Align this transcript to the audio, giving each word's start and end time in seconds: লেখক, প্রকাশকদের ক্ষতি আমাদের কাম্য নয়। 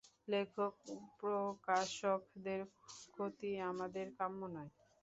লেখক, 0.27 0.73
প্রকাশকদের 1.19 2.61
ক্ষতি 3.13 3.51
আমাদের 3.71 4.05
কাম্য 4.19 4.41
নয়। 4.55 4.71